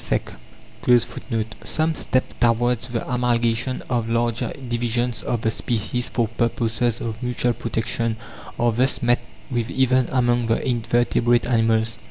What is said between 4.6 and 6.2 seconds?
divisions of the species